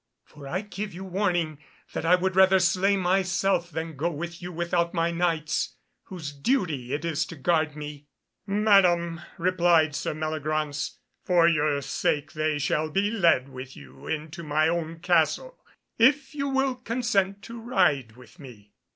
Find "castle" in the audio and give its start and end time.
15.01-15.59